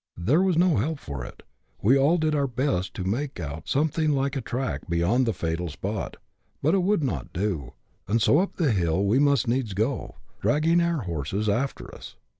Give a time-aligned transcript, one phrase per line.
[0.17, 1.43] There was no help for it;
[1.79, 5.69] we all did our best to make out something like a track beyond the fatal
[5.69, 6.17] spot,
[6.59, 7.73] but it would not do,
[8.07, 12.15] and so up the hill we must needs go, dragging our horses after us.